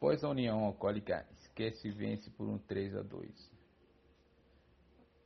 Após 0.00 0.24
a 0.24 0.30
União 0.30 0.64
Alcoólica, 0.64 1.26
esquece 1.42 1.90
vence 1.90 2.30
por 2.30 2.48
um 2.48 2.56
3 2.56 2.96
a 2.96 3.02
2. 3.02 3.52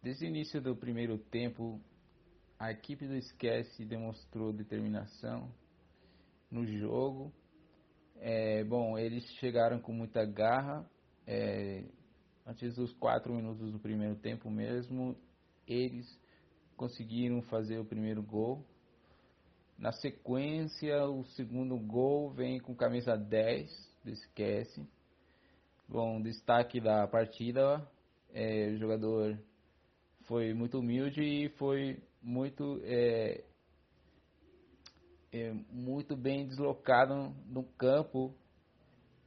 Desde 0.00 0.24
o 0.24 0.28
início 0.28 0.62
do 0.62 0.76
primeiro 0.76 1.18
tempo, 1.18 1.80
a 2.56 2.70
equipe 2.70 3.04
do 3.04 3.16
Esquece 3.16 3.84
demonstrou 3.84 4.52
determinação 4.52 5.52
no 6.48 6.64
jogo. 6.64 7.32
É, 8.20 8.62
bom, 8.62 8.96
eles 8.96 9.24
chegaram 9.40 9.80
com 9.80 9.92
muita 9.92 10.24
garra. 10.24 10.88
É, 11.26 11.82
antes 12.46 12.76
dos 12.76 12.92
quatro 12.92 13.34
minutos 13.34 13.72
do 13.72 13.80
primeiro 13.80 14.14
tempo 14.14 14.48
mesmo, 14.48 15.16
eles 15.66 16.06
conseguiram 16.76 17.42
fazer 17.42 17.80
o 17.80 17.84
primeiro 17.84 18.22
gol. 18.22 18.64
Na 19.76 19.90
sequência, 19.90 21.08
o 21.08 21.24
segundo 21.24 21.76
gol 21.76 22.30
vem 22.30 22.60
com 22.60 22.72
camisa 22.72 23.16
10 23.16 23.89
do 23.89 23.89
Esquece. 24.04 24.86
Bom, 25.86 26.22
destaque 26.22 26.80
da 26.80 27.06
partida, 27.06 27.86
é, 28.32 28.68
o 28.68 28.78
jogador 28.78 29.38
foi 30.22 30.54
muito 30.54 30.78
humilde 30.78 31.22
e 31.22 31.48
foi 31.50 32.02
muito 32.22 32.80
é, 32.84 33.44
é, 35.32 35.52
muito 35.70 36.16
bem 36.16 36.46
deslocado 36.46 37.34
no 37.46 37.62
campo, 37.62 38.34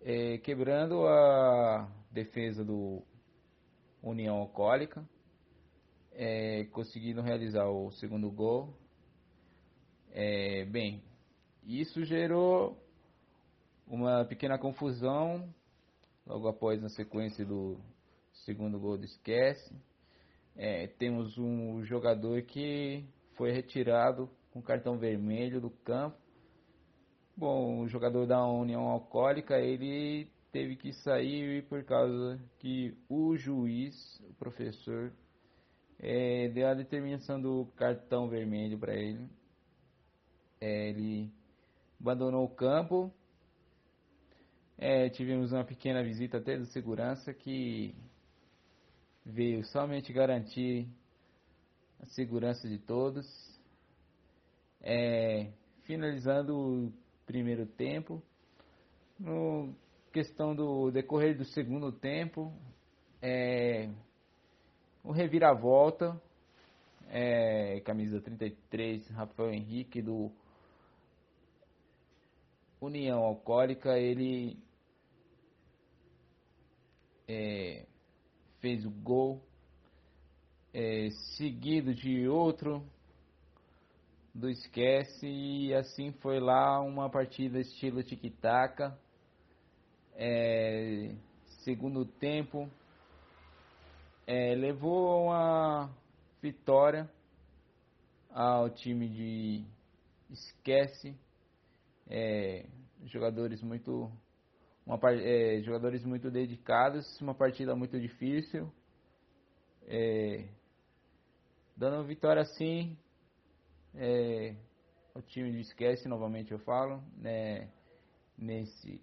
é, 0.00 0.38
quebrando 0.38 1.06
a 1.06 1.88
defesa 2.10 2.64
do 2.64 3.02
União 4.02 4.36
Alcoólica, 4.36 5.08
é, 6.12 6.64
conseguindo 6.72 7.22
realizar 7.22 7.68
o 7.68 7.92
segundo 7.92 8.30
gol. 8.30 8.76
É, 10.10 10.64
bem, 10.64 11.04
isso 11.62 12.04
gerou 12.04 12.85
uma 13.86 14.24
pequena 14.24 14.58
confusão 14.58 15.48
logo 16.26 16.48
após 16.48 16.82
na 16.82 16.88
sequência 16.88 17.44
do 17.44 17.78
segundo 18.44 18.78
gol 18.78 18.98
do 18.98 19.04
Esquece. 19.04 19.74
É, 20.56 20.86
temos 20.86 21.38
um 21.38 21.84
jogador 21.84 22.42
que 22.42 23.04
foi 23.34 23.52
retirado 23.52 24.28
com 24.50 24.60
cartão 24.60 24.98
vermelho 24.98 25.60
do 25.60 25.70
campo. 25.70 26.16
Bom, 27.36 27.80
o 27.80 27.88
jogador 27.88 28.26
da 28.26 28.44
União 28.46 28.82
Alcoólica, 28.88 29.58
ele 29.58 30.26
teve 30.50 30.74
que 30.74 30.92
sair 30.94 31.62
por 31.68 31.84
causa 31.84 32.40
que 32.58 32.96
o 33.08 33.36
juiz, 33.36 33.94
o 34.30 34.32
professor, 34.34 35.12
é, 35.98 36.48
deu 36.48 36.68
a 36.68 36.74
determinação 36.74 37.40
do 37.40 37.66
cartão 37.76 38.28
vermelho 38.28 38.78
para 38.78 38.94
ele. 38.94 39.28
É, 40.58 40.88
ele 40.88 41.30
abandonou 42.00 42.44
o 42.44 42.54
campo. 42.54 43.12
É, 44.78 45.08
tivemos 45.08 45.52
uma 45.52 45.64
pequena 45.64 46.02
visita 46.02 46.36
até 46.36 46.58
do 46.58 46.66
segurança 46.66 47.32
que 47.32 47.94
veio 49.24 49.64
somente 49.64 50.12
garantir 50.12 50.86
a 52.02 52.06
segurança 52.06 52.68
de 52.68 52.78
todos. 52.78 53.26
É, 54.82 55.50
finalizando 55.84 56.54
o 56.54 56.92
primeiro 57.24 57.64
tempo, 57.64 58.22
no 59.18 59.74
questão 60.12 60.54
do 60.54 60.90
decorrer 60.90 61.36
do 61.36 61.44
segundo 61.46 61.90
tempo, 61.90 62.52
é, 63.22 63.88
o 65.02 65.10
reviravolta, 65.10 66.20
é, 67.08 67.80
camisa 67.80 68.20
33, 68.20 69.08
Rafael 69.08 69.52
Henrique 69.52 70.02
do 70.02 70.30
União 72.80 73.20
Alcoólica, 73.22 73.98
ele 73.98 74.65
é, 77.28 77.86
fez 78.60 78.84
o 78.84 78.90
gol, 78.90 79.42
é, 80.72 81.10
seguido 81.36 81.94
de 81.94 82.28
outro 82.28 82.84
do 84.34 84.50
Esquece, 84.50 85.26
e 85.26 85.74
assim 85.74 86.12
foi 86.12 86.38
lá 86.38 86.80
uma 86.80 87.08
partida 87.08 87.58
estilo 87.58 88.02
tic-tac. 88.02 88.92
É, 90.14 91.14
segundo 91.64 92.04
tempo, 92.04 92.70
é, 94.26 94.54
levou 94.54 95.24
uma 95.24 95.90
vitória 96.42 97.10
ao 98.30 98.68
time 98.68 99.08
de 99.08 99.64
Esquece. 100.30 101.16
É, 102.08 102.66
jogadores 103.04 103.62
muito 103.62 104.10
uma, 104.86 104.98
é, 105.12 105.60
jogadores 105.62 106.04
muito 106.04 106.30
dedicados, 106.30 107.20
uma 107.20 107.34
partida 107.34 107.74
muito 107.74 108.00
difícil. 108.00 108.72
É, 109.88 110.48
dando 111.76 112.06
vitória 112.06 112.42
assim, 112.42 112.96
é, 113.94 114.54
o 115.14 115.20
time 115.20 115.60
esquece, 115.60 116.08
novamente 116.08 116.52
eu 116.52 116.58
falo, 116.60 117.02
né, 117.16 117.68
nesse, 118.38 119.00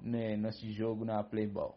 né, 0.00 0.36
nesse 0.36 0.72
jogo 0.72 1.04
na 1.04 1.22
Playball. 1.24 1.76